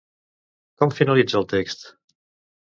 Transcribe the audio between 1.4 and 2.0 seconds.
el text?